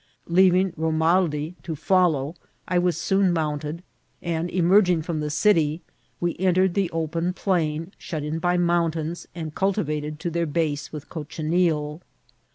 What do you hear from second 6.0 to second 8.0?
we entered the open plain,